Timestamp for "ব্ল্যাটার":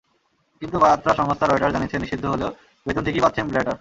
3.47-3.69